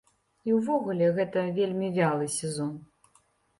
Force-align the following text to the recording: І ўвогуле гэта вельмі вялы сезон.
І 0.49 0.55
ўвогуле 0.59 1.09
гэта 1.19 1.45
вельмі 1.59 1.91
вялы 2.01 2.33
сезон. 2.39 2.75